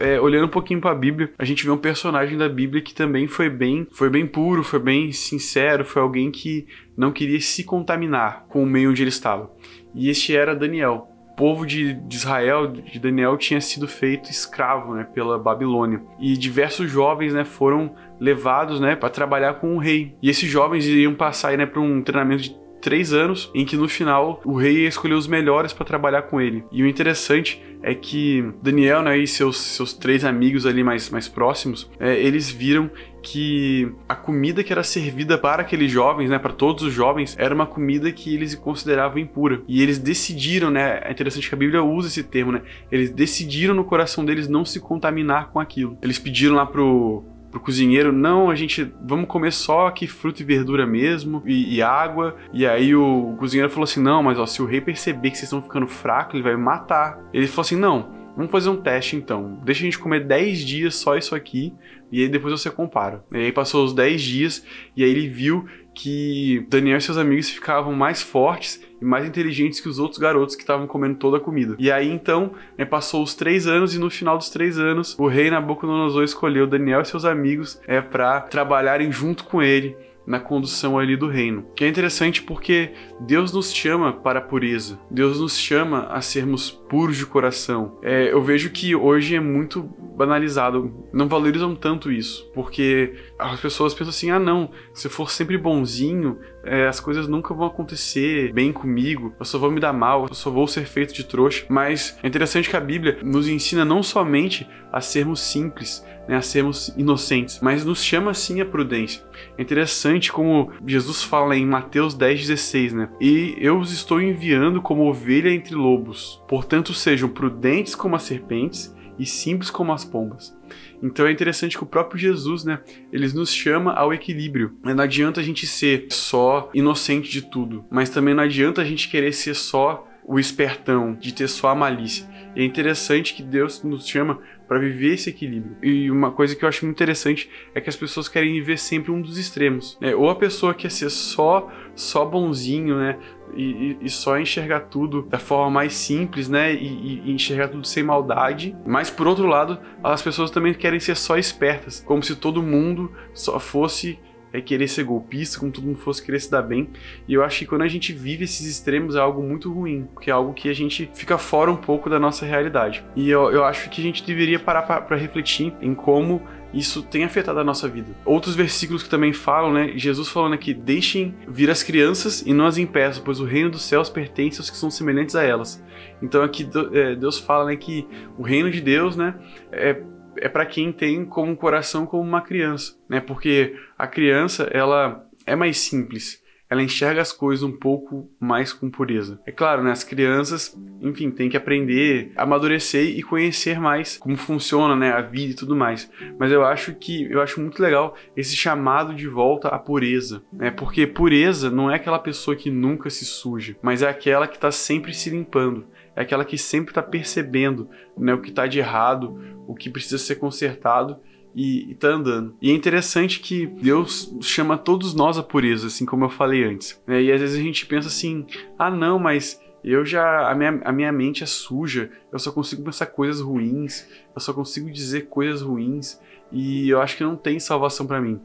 é, 0.00 0.18
olhando 0.18 0.46
um 0.46 0.50
pouquinho 0.50 0.80
para 0.80 0.90
a 0.90 0.94
Bíblia, 0.94 1.30
a 1.38 1.44
gente 1.44 1.64
vê 1.64 1.70
um 1.70 1.76
personagem 1.76 2.36
da 2.36 2.48
Bíblia 2.48 2.82
que 2.82 2.94
também 2.94 3.28
foi 3.28 3.50
bem, 3.50 3.86
foi 3.92 4.08
bem 4.08 4.26
puro, 4.26 4.64
foi 4.64 4.78
bem 4.78 5.12
sincero, 5.12 5.84
foi 5.84 6.00
alguém 6.00 6.30
que 6.30 6.66
não 6.96 7.12
queria 7.12 7.40
se 7.40 7.62
contaminar 7.62 8.46
com 8.48 8.62
o 8.62 8.66
meio 8.66 8.90
onde 8.90 9.02
ele 9.02 9.10
estava. 9.10 9.50
E 9.94 10.08
este 10.08 10.34
era 10.34 10.56
Daniel. 10.56 11.06
O 11.32 11.36
povo 11.36 11.66
de, 11.66 11.94
de 11.94 12.16
Israel, 12.16 12.66
de 12.66 12.98
Daniel, 12.98 13.36
tinha 13.36 13.60
sido 13.60 13.86
feito 13.88 14.30
escravo 14.30 14.94
né, 14.94 15.04
pela 15.04 15.38
Babilônia. 15.38 16.02
E 16.18 16.36
diversos 16.36 16.90
jovens 16.90 17.32
né, 17.32 17.44
foram 17.44 17.94
levados 18.18 18.80
né, 18.80 18.94
para 18.94 19.08
trabalhar 19.08 19.54
com 19.54 19.74
o 19.74 19.78
rei. 19.78 20.14
E 20.22 20.28
esses 20.28 20.50
jovens 20.50 20.86
iriam 20.86 21.14
passar 21.14 21.56
né, 21.56 21.64
para 21.64 21.80
um 21.80 22.02
treinamento 22.02 22.42
de 22.42 22.59
três 22.80 23.12
anos, 23.12 23.50
em 23.54 23.64
que 23.64 23.76
no 23.76 23.88
final 23.88 24.40
o 24.44 24.56
rei 24.56 24.82
ia 24.82 24.88
escolher 24.88 25.14
os 25.14 25.26
melhores 25.26 25.72
para 25.72 25.84
trabalhar 25.84 26.22
com 26.22 26.40
ele. 26.40 26.64
E 26.72 26.82
o 26.82 26.86
interessante 26.86 27.62
é 27.82 27.94
que 27.94 28.44
Daniel 28.62 29.02
né, 29.02 29.16
e 29.18 29.26
seus, 29.26 29.56
seus 29.58 29.92
três 29.92 30.24
amigos 30.24 30.66
ali 30.66 30.84
mais, 30.84 31.08
mais 31.10 31.28
próximos, 31.28 31.90
é, 31.98 32.18
eles 32.18 32.50
viram 32.50 32.90
que 33.22 33.90
a 34.08 34.14
comida 34.14 34.64
que 34.64 34.72
era 34.72 34.82
servida 34.82 35.36
para 35.36 35.62
aqueles 35.62 35.90
jovens, 35.90 36.30
né, 36.30 36.38
para 36.38 36.52
todos 36.52 36.82
os 36.84 36.92
jovens, 36.92 37.36
era 37.38 37.54
uma 37.54 37.66
comida 37.66 38.10
que 38.12 38.34
eles 38.34 38.54
consideravam 38.54 39.18
impura. 39.18 39.62
E 39.68 39.82
eles 39.82 39.98
decidiram, 39.98 40.70
né, 40.70 41.00
é 41.04 41.10
interessante 41.10 41.48
que 41.48 41.54
a 41.54 41.58
Bíblia 41.58 41.82
usa 41.82 42.08
esse 42.08 42.22
termo, 42.22 42.52
né, 42.52 42.62
eles 42.90 43.10
decidiram 43.10 43.74
no 43.74 43.84
coração 43.84 44.24
deles 44.24 44.48
não 44.48 44.64
se 44.64 44.80
contaminar 44.80 45.50
com 45.50 45.60
aquilo. 45.60 45.98
Eles 46.02 46.18
pediram 46.18 46.54
lá 46.54 46.66
pro 46.66 47.24
pro 47.50 47.60
cozinheiro, 47.60 48.12
não, 48.12 48.50
a 48.50 48.54
gente 48.54 48.92
vamos 49.04 49.26
comer 49.26 49.52
só 49.52 49.88
aqui 49.88 50.06
fruta 50.06 50.42
e 50.42 50.44
verdura 50.44 50.86
mesmo 50.86 51.42
e, 51.44 51.76
e, 51.76 51.82
água. 51.82 52.36
E 52.52 52.66
aí 52.66 52.94
o 52.94 53.34
cozinheiro 53.38 53.70
falou 53.70 53.84
assim: 53.84 54.00
não, 54.00 54.22
mas 54.22 54.38
ó, 54.38 54.46
se 54.46 54.62
o 54.62 54.66
rei 54.66 54.80
perceber 54.80 55.30
que 55.30 55.36
vocês 55.36 55.48
estão 55.48 55.62
ficando 55.62 55.86
fracos, 55.86 56.34
ele 56.34 56.42
vai 56.42 56.56
me 56.56 56.62
matar. 56.62 57.18
Ele 57.32 57.46
falou 57.46 57.62
assim: 57.62 57.76
não, 57.76 58.08
vamos 58.36 58.52
fazer 58.52 58.70
um 58.70 58.76
teste 58.76 59.16
então. 59.16 59.58
Deixa 59.64 59.80
a 59.80 59.84
gente 59.84 59.98
comer 59.98 60.24
10 60.24 60.60
dias 60.60 60.94
só 60.94 61.16
isso 61.16 61.34
aqui 61.34 61.74
e 62.12 62.22
aí 62.22 62.28
depois 62.28 62.58
você 62.58 62.70
compara. 62.70 63.24
E 63.32 63.36
aí 63.36 63.52
passou 63.52 63.84
os 63.84 63.92
10 63.92 64.22
dias 64.22 64.66
e 64.96 65.04
aí 65.04 65.10
ele 65.10 65.28
viu 65.28 65.66
que 65.94 66.66
Daniel 66.68 66.98
e 66.98 67.00
seus 67.00 67.18
amigos 67.18 67.48
ficavam 67.48 67.92
mais 67.92 68.22
fortes 68.22 68.82
e 69.00 69.04
mais 69.04 69.26
inteligentes 69.26 69.80
que 69.80 69.88
os 69.88 69.98
outros 69.98 70.18
garotos 70.18 70.54
que 70.54 70.62
estavam 70.62 70.86
comendo 70.86 71.16
toda 71.16 71.38
a 71.38 71.40
comida. 71.40 71.76
E 71.78 71.90
aí 71.90 72.10
então, 72.10 72.52
né, 72.76 72.84
passou 72.84 73.22
os 73.22 73.34
três 73.34 73.66
anos 73.66 73.94
e 73.94 73.98
no 73.98 74.10
final 74.10 74.36
dos 74.38 74.50
três 74.50 74.78
anos, 74.78 75.16
o 75.18 75.26
rei 75.26 75.50
Nabucodonosor 75.50 76.24
escolheu 76.24 76.66
Daniel 76.66 77.02
e 77.02 77.06
seus 77.06 77.24
amigos 77.24 77.80
é, 77.86 78.00
para 78.00 78.40
trabalharem 78.40 79.10
junto 79.10 79.44
com 79.44 79.62
ele 79.62 79.96
na 80.26 80.38
condução 80.38 80.98
ali 80.98 81.16
do 81.16 81.28
reino. 81.28 81.66
Que 81.74 81.84
é 81.84 81.88
interessante 81.88 82.42
porque 82.42 82.92
Deus 83.20 83.52
nos 83.52 83.74
chama 83.74 84.12
para 84.12 84.38
a 84.38 84.42
pureza, 84.42 84.98
Deus 85.10 85.40
nos 85.40 85.58
chama 85.58 86.06
a 86.06 86.20
sermos 86.20 86.79
puros 86.90 87.16
de 87.16 87.24
coração. 87.24 87.96
É, 88.02 88.32
eu 88.32 88.42
vejo 88.42 88.68
que 88.70 88.96
hoje 88.96 89.36
é 89.36 89.40
muito 89.40 89.82
banalizado, 90.20 90.92
não 91.12 91.28
valorizam 91.28 91.74
tanto 91.74 92.10
isso, 92.10 92.50
porque 92.52 93.14
as 93.38 93.60
pessoas 93.60 93.94
pensam 93.94 94.10
assim: 94.10 94.30
ah, 94.30 94.40
não, 94.40 94.70
se 94.92 95.06
eu 95.06 95.10
for 95.10 95.30
sempre 95.30 95.56
bonzinho, 95.56 96.38
é, 96.64 96.88
as 96.88 96.98
coisas 96.98 97.28
nunca 97.28 97.54
vão 97.54 97.68
acontecer 97.68 98.52
bem 98.52 98.72
comigo, 98.72 99.32
eu 99.38 99.44
só 99.44 99.56
vou 99.56 99.70
me 99.70 99.80
dar 99.80 99.92
mal, 99.92 100.26
eu 100.28 100.34
só 100.34 100.50
vou 100.50 100.66
ser 100.66 100.84
feito 100.84 101.14
de 101.14 101.24
trouxa. 101.24 101.64
Mas 101.68 102.18
é 102.22 102.26
interessante 102.26 102.68
que 102.68 102.76
a 102.76 102.80
Bíblia 102.80 103.18
nos 103.22 103.48
ensina 103.48 103.84
não 103.84 104.02
somente 104.02 104.68
a 104.92 105.00
sermos 105.00 105.40
simples, 105.40 106.04
né, 106.28 106.36
a 106.36 106.42
sermos 106.42 106.94
inocentes, 106.96 107.60
mas 107.60 107.84
nos 107.84 108.02
chama 108.04 108.34
sim 108.34 108.60
a 108.60 108.64
prudência. 108.64 109.22
É 109.56 109.62
interessante 109.62 110.30
como 110.32 110.70
Jesus 110.86 111.22
fala 111.22 111.56
em 111.56 111.66
Mateus 111.66 112.16
10,16, 112.16 112.92
né? 112.92 113.08
E 113.20 113.56
eu 113.58 113.78
os 113.78 113.92
estou 113.92 114.20
enviando 114.20 114.82
como 114.82 115.08
ovelha 115.08 115.50
entre 115.50 115.74
lobos, 115.74 116.42
portanto 116.48 116.79
sejam 116.88 117.28
prudentes 117.28 117.94
como 117.94 118.16
as 118.16 118.22
serpentes 118.22 118.94
e 119.18 119.26
simples 119.26 119.70
como 119.70 119.92
as 119.92 120.04
pombas. 120.04 120.56
Então 121.02 121.26
é 121.26 121.32
interessante 121.32 121.76
que 121.76 121.82
o 121.82 121.86
próprio 121.86 122.18
Jesus, 122.18 122.64
né, 122.64 122.80
ele 123.12 123.28
nos 123.32 123.52
chama 123.52 123.92
ao 123.92 124.14
equilíbrio. 124.14 124.76
Não 124.82 125.04
adianta 125.04 125.40
a 125.40 125.44
gente 125.44 125.66
ser 125.66 126.06
só 126.10 126.70
inocente 126.72 127.30
de 127.30 127.42
tudo, 127.42 127.84
mas 127.90 128.08
também 128.08 128.34
não 128.34 128.42
adianta 128.42 128.80
a 128.80 128.84
gente 128.84 129.08
querer 129.08 129.32
ser 129.32 129.54
só 129.54 130.06
o 130.24 130.38
espertão, 130.38 131.14
de 131.14 131.34
ter 131.34 131.48
só 131.48 131.68
a 131.68 131.74
malícia. 131.74 132.28
E 132.54 132.62
é 132.62 132.64
interessante 132.64 133.34
que 133.34 133.42
Deus 133.42 133.82
nos 133.82 134.06
chama 134.06 134.40
para 134.66 134.78
viver 134.78 135.14
esse 135.14 135.30
equilíbrio. 135.30 135.76
E 135.82 136.10
uma 136.10 136.30
coisa 136.30 136.54
que 136.54 136.64
eu 136.64 136.68
acho 136.68 136.84
muito 136.84 136.96
interessante 136.96 137.50
é 137.74 137.80
que 137.80 137.88
as 137.88 137.96
pessoas 137.96 138.28
querem 138.28 138.52
viver 138.52 138.78
sempre 138.78 139.10
um 139.10 139.20
dos 139.20 139.36
extremos. 139.36 139.98
Né? 140.00 140.14
Ou 140.14 140.30
a 140.30 140.34
pessoa 140.34 140.74
quer 140.74 140.90
ser 140.90 141.10
só 141.10 141.70
só 141.94 142.24
bonzinho, 142.24 142.96
né? 142.96 143.18
E, 143.54 143.96
e, 144.00 144.08
só 144.08 144.38
enxergar 144.38 144.80
tudo 144.82 145.22
da 145.22 145.38
forma 145.38 145.68
mais 145.68 145.92
simples, 145.92 146.48
né? 146.48 146.72
E, 146.72 147.22
e, 147.26 147.32
enxergar 147.32 147.68
tudo 147.68 147.84
sem 147.84 148.02
maldade. 148.02 148.76
Mas 148.86 149.10
por 149.10 149.26
outro 149.26 149.46
lado, 149.46 149.78
as 150.04 150.22
pessoas 150.22 150.52
também 150.52 150.72
querem 150.72 151.00
ser 151.00 151.16
só 151.16 151.36
espertas, 151.36 152.00
como 152.06 152.22
se 152.22 152.36
todo 152.36 152.62
mundo 152.62 153.12
só 153.34 153.58
fosse 153.58 154.20
é 154.52 154.60
querer 154.60 154.88
ser 154.88 155.04
golpista, 155.04 155.58
como 155.58 155.70
todo 155.70 155.84
mundo 155.84 155.98
fosse 155.98 156.22
querer 156.22 156.40
se 156.40 156.50
dar 156.50 156.62
bem. 156.62 156.88
E 157.26 157.34
eu 157.34 157.44
acho 157.44 157.60
que 157.60 157.66
quando 157.66 157.82
a 157.82 157.88
gente 157.88 158.12
vive 158.12 158.44
esses 158.44 158.66
extremos 158.66 159.14
é 159.14 159.20
algo 159.20 159.42
muito 159.42 159.72
ruim, 159.72 160.08
porque 160.12 160.30
é 160.30 160.32
algo 160.32 160.52
que 160.52 160.68
a 160.68 160.74
gente 160.74 161.10
fica 161.14 161.38
fora 161.38 161.70
um 161.70 161.76
pouco 161.76 162.10
da 162.10 162.18
nossa 162.18 162.44
realidade. 162.44 163.04
E 163.14 163.28
eu, 163.28 163.50
eu 163.50 163.64
acho 163.64 163.88
que 163.90 164.00
a 164.00 164.04
gente 164.04 164.24
deveria 164.24 164.58
parar 164.58 164.82
para 164.82 165.16
refletir 165.16 165.72
em 165.80 165.94
como 165.94 166.42
isso 166.72 167.02
tem 167.02 167.24
afetado 167.24 167.58
a 167.58 167.64
nossa 167.64 167.88
vida. 167.88 168.08
Outros 168.24 168.54
versículos 168.54 169.02
que 169.02 169.08
também 169.08 169.32
falam, 169.32 169.72
né? 169.72 169.92
Jesus 169.96 170.28
falando 170.28 170.54
aqui: 170.54 170.72
deixem 170.72 171.34
vir 171.48 171.70
as 171.70 171.82
crianças 171.82 172.42
e 172.42 172.52
não 172.52 172.66
as 172.66 172.78
impeçam, 172.78 173.22
pois 173.24 173.40
o 173.40 173.44
reino 173.44 173.70
dos 173.70 173.82
céus 173.82 174.08
pertence 174.08 174.60
aos 174.60 174.70
que 174.70 174.76
são 174.76 174.90
semelhantes 174.90 175.34
a 175.34 175.42
elas. 175.42 175.82
Então 176.22 176.42
aqui 176.42 176.68
é, 176.92 177.14
Deus 177.16 177.38
fala 177.38 177.66
né, 177.66 177.76
que 177.76 178.06
o 178.38 178.42
reino 178.42 178.70
de 178.70 178.80
Deus, 178.80 179.16
né? 179.16 179.34
É 179.72 180.00
é 180.36 180.48
para 180.48 180.66
quem 180.66 180.92
tem 180.92 181.24
como 181.24 181.52
um 181.52 181.56
coração 181.56 182.06
como 182.06 182.22
uma 182.22 182.40
criança, 182.40 182.96
né? 183.08 183.20
Porque 183.20 183.74
a 183.98 184.06
criança, 184.06 184.68
ela 184.72 185.26
é 185.46 185.56
mais 185.56 185.78
simples, 185.78 186.40
ela 186.70 186.82
enxerga 186.82 187.20
as 187.20 187.32
coisas 187.32 187.64
um 187.64 187.72
pouco 187.72 188.30
mais 188.38 188.72
com 188.72 188.88
pureza. 188.88 189.40
É 189.44 189.50
claro, 189.50 189.82
né, 189.82 189.90
as 189.90 190.04
crianças, 190.04 190.78
enfim, 191.02 191.28
têm 191.28 191.50
que 191.50 191.56
aprender, 191.56 192.30
amadurecer 192.36 193.18
e 193.18 193.22
conhecer 193.24 193.80
mais 193.80 194.16
como 194.18 194.36
funciona, 194.36 194.94
né, 194.94 195.10
a 195.10 195.20
vida 195.20 195.52
e 195.52 195.56
tudo 195.56 195.74
mais. 195.74 196.08
Mas 196.38 196.52
eu 196.52 196.64
acho 196.64 196.94
que 196.94 197.24
eu 197.24 197.42
acho 197.42 197.60
muito 197.60 197.82
legal 197.82 198.14
esse 198.36 198.54
chamado 198.54 199.12
de 199.12 199.26
volta 199.26 199.66
à 199.66 199.78
pureza, 199.80 200.44
né? 200.52 200.70
Porque 200.70 201.08
pureza 201.08 201.70
não 201.70 201.90
é 201.90 201.96
aquela 201.96 202.20
pessoa 202.20 202.56
que 202.56 202.70
nunca 202.70 203.10
se 203.10 203.24
suja, 203.24 203.76
mas 203.82 204.02
é 204.02 204.08
aquela 204.08 204.46
que 204.46 204.54
está 204.54 204.70
sempre 204.70 205.12
se 205.12 205.28
limpando, 205.28 205.86
é 206.20 206.22
aquela 206.22 206.44
que 206.44 206.58
sempre 206.58 206.90
está 206.90 207.02
percebendo, 207.02 207.88
né, 208.16 208.34
o 208.34 208.40
que 208.40 208.50
está 208.50 208.66
de 208.66 208.78
errado, 208.78 209.40
o 209.66 209.74
que 209.74 209.88
precisa 209.88 210.18
ser 210.18 210.36
consertado 210.36 211.16
e, 211.54 211.92
está 211.92 212.08
andando. 212.08 212.54
E 212.60 212.70
é 212.70 212.74
interessante 212.74 213.40
que 213.40 213.66
Deus 213.66 214.36
chama 214.42 214.76
todos 214.76 215.14
nós 215.14 215.38
a 215.38 215.42
pureza, 215.42 215.86
assim 215.86 216.04
como 216.04 216.24
eu 216.24 216.30
falei 216.30 216.62
antes. 216.64 217.00
Né? 217.06 217.22
E 217.22 217.32
às 217.32 217.40
vezes 217.40 217.58
a 217.58 217.62
gente 217.62 217.86
pensa 217.86 218.08
assim: 218.08 218.46
ah, 218.78 218.90
não, 218.90 219.18
mas 219.18 219.60
eu 219.82 220.04
já. 220.04 220.50
A 220.50 220.54
minha, 220.54 220.80
a 220.84 220.92
minha 220.92 221.10
mente 221.10 221.42
é 221.42 221.46
suja, 221.46 222.10
eu 222.30 222.38
só 222.38 222.52
consigo 222.52 222.82
pensar 222.82 223.06
coisas 223.06 223.40
ruins, 223.40 224.06
eu 224.34 224.40
só 224.40 224.52
consigo 224.52 224.90
dizer 224.90 225.22
coisas 225.22 225.62
ruins, 225.62 226.20
e 226.52 226.88
eu 226.88 227.00
acho 227.00 227.16
que 227.16 227.24
não 227.24 227.34
tem 227.34 227.58
salvação 227.58 228.06
para 228.06 228.20
mim. 228.20 228.40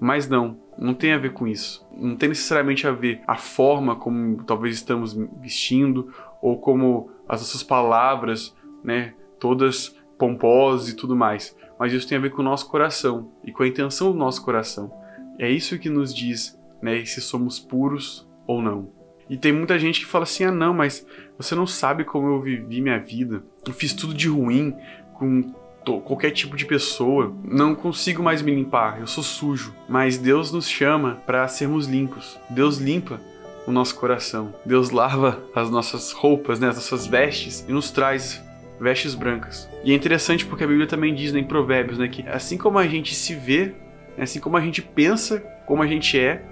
Mas 0.00 0.28
não, 0.28 0.58
não 0.76 0.94
tem 0.94 1.12
a 1.12 1.18
ver 1.18 1.32
com 1.32 1.46
isso. 1.46 1.86
Não 1.96 2.16
tem 2.16 2.28
necessariamente 2.28 2.86
a 2.86 2.92
ver 2.92 3.20
a 3.26 3.36
forma 3.36 3.96
como 3.96 4.44
talvez 4.44 4.76
estamos 4.76 5.14
vestindo 5.40 6.12
ou 6.40 6.58
como 6.58 7.10
as 7.28 7.40
nossas 7.40 7.62
palavras, 7.62 8.54
né, 8.82 9.14
todas 9.40 9.96
pomposas 10.16 10.88
e 10.88 10.96
tudo 10.96 11.16
mais 11.16 11.56
mas 11.78 11.92
isso 11.92 12.08
tem 12.08 12.18
a 12.18 12.20
ver 12.20 12.30
com 12.30 12.42
o 12.42 12.44
nosso 12.44 12.68
coração 12.68 13.30
e 13.44 13.52
com 13.52 13.62
a 13.62 13.68
intenção 13.68 14.10
do 14.10 14.18
nosso 14.18 14.44
coração. 14.44 14.92
É 15.38 15.48
isso 15.48 15.78
que 15.78 15.88
nos 15.88 16.12
diz, 16.12 16.58
né, 16.82 17.04
se 17.04 17.20
somos 17.20 17.60
puros 17.60 18.28
ou 18.46 18.60
não. 18.60 18.90
E 19.30 19.36
tem 19.36 19.52
muita 19.52 19.78
gente 19.78 20.00
que 20.00 20.06
fala 20.06 20.24
assim: 20.24 20.44
"Ah, 20.44 20.50
não, 20.50 20.74
mas 20.74 21.06
você 21.36 21.54
não 21.54 21.66
sabe 21.66 22.04
como 22.04 22.26
eu 22.26 22.42
vivi 22.42 22.80
minha 22.80 22.98
vida. 22.98 23.44
Eu 23.66 23.72
fiz 23.72 23.92
tudo 23.92 24.14
de 24.14 24.28
ruim 24.28 24.74
com 25.14 25.54
qualquer 26.00 26.30
tipo 26.30 26.56
de 26.56 26.64
pessoa. 26.64 27.34
Não 27.44 27.74
consigo 27.74 28.22
mais 28.22 28.42
me 28.42 28.54
limpar. 28.54 29.00
Eu 29.00 29.06
sou 29.06 29.24
sujo." 29.24 29.74
Mas 29.88 30.18
Deus 30.18 30.52
nos 30.52 30.68
chama 30.68 31.22
para 31.26 31.46
sermos 31.48 31.86
limpos. 31.86 32.38
Deus 32.50 32.78
limpa 32.78 33.20
o 33.68 33.72
nosso 33.72 33.94
coração. 33.96 34.54
Deus 34.64 34.90
lava 34.90 35.42
as 35.54 35.70
nossas 35.70 36.10
roupas, 36.12 36.58
né, 36.58 36.68
as 36.68 36.76
nossas 36.76 37.06
vestes 37.06 37.66
e 37.68 37.72
nos 37.72 37.90
traz 37.90 38.42
vestes 38.80 39.14
brancas. 39.14 39.68
E 39.84 39.92
é 39.92 39.94
interessante 39.94 40.46
porque 40.46 40.64
a 40.64 40.66
Bíblia 40.66 40.86
também 40.86 41.14
diz 41.14 41.32
né, 41.32 41.40
em 41.40 41.44
Provérbios 41.44 41.98
né, 41.98 42.08
que 42.08 42.26
assim 42.28 42.56
como 42.56 42.78
a 42.78 42.86
gente 42.86 43.14
se 43.14 43.34
vê, 43.34 43.74
né, 44.16 44.24
assim 44.24 44.40
como 44.40 44.56
a 44.56 44.60
gente 44.60 44.80
pensa, 44.80 45.40
como 45.66 45.82
a 45.82 45.86
gente 45.86 46.18
é, 46.18 46.42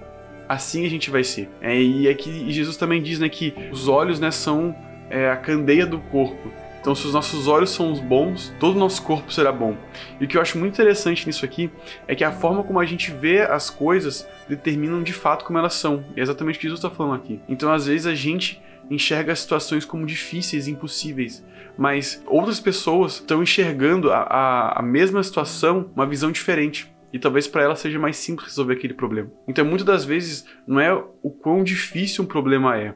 assim 0.49 0.85
a 0.85 0.91
gente 0.91 1.11
vai 1.11 1.25
ser. 1.25 1.49
É, 1.63 1.81
e 1.81 2.09
aqui 2.09 2.53
Jesus 2.53 2.77
também 2.77 3.03
diz 3.03 3.19
né, 3.19 3.29
que 3.29 3.55
os 3.73 3.89
olhos 3.89 4.21
né, 4.21 4.31
são 4.31 4.77
é, 5.09 5.31
a 5.31 5.37
candeia 5.37 5.87
do 5.87 5.99
corpo. 5.99 6.53
Então, 6.87 6.95
se 6.95 7.05
os 7.05 7.15
nossos 7.15 7.49
olhos 7.49 7.71
são 7.71 7.91
os 7.91 7.99
bons, 7.99 8.55
todo 8.61 8.77
o 8.77 8.79
nosso 8.79 9.03
corpo 9.03 9.33
será 9.33 9.51
bom. 9.51 9.77
E 10.21 10.25
o 10.25 10.29
que 10.29 10.37
eu 10.37 10.41
acho 10.41 10.57
muito 10.57 10.75
interessante 10.75 11.27
nisso 11.27 11.45
aqui 11.45 11.69
é 12.07 12.15
que 12.15 12.23
a 12.23 12.31
forma 12.31 12.63
como 12.63 12.79
a 12.79 12.85
gente 12.87 13.11
vê 13.11 13.41
as 13.41 13.69
coisas 13.69 14.25
determinam 14.49 15.03
de 15.03 15.13
fato 15.13 15.45
como 15.45 15.59
elas 15.59 15.75
são. 15.75 16.05
É 16.15 16.21
exatamente 16.21 16.55
o 16.55 16.61
que 16.61 16.69
Jesus 16.69 16.79
está 16.79 16.89
falando 16.89 17.17
aqui. 17.17 17.41
Então, 17.49 17.73
às 17.73 17.87
vezes, 17.87 18.07
a 18.07 18.15
gente 18.15 18.63
enxerga 18.89 19.33
as 19.33 19.41
situações 19.41 19.85
como 19.85 20.07
difíceis, 20.07 20.69
impossíveis, 20.69 21.45
mas 21.77 22.23
outras 22.25 22.61
pessoas 22.61 23.15
estão 23.15 23.43
enxergando 23.43 24.13
a, 24.13 24.19
a, 24.19 24.79
a 24.79 24.83
mesma 24.83 25.21
situação, 25.25 25.91
uma 25.93 26.07
visão 26.07 26.31
diferente. 26.31 26.89
E 27.13 27.19
talvez 27.19 27.49
para 27.49 27.65
ela 27.65 27.75
seja 27.75 27.99
mais 27.99 28.17
simples 28.17 28.47
resolver 28.47 28.75
aquele 28.75 28.95
problema. 28.95 29.29
Então, 29.49 29.65
muitas 29.65 29.85
das 29.85 30.05
vezes, 30.05 30.47
não 30.65 30.79
é 30.79 30.95
o 30.95 31.31
quão 31.31 31.65
difícil 31.65 32.23
um 32.23 32.29
problema 32.29 32.79
é, 32.79 32.95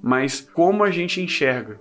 mas 0.00 0.40
como 0.40 0.84
a 0.84 0.90
gente 0.92 1.20
enxerga. 1.20 1.80